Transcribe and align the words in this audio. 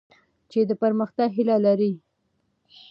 چي 0.49 0.59
د 0.69 0.71
پرمختګ 0.81 1.29
هیله 1.37 1.57
لرئ. 1.65 1.93